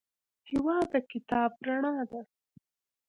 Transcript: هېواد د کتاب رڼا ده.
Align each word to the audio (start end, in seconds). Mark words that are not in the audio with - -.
هېواد 0.49 0.85
د 0.93 0.95
کتاب 1.11 1.49
رڼا 1.67 1.95
ده. 2.11 2.21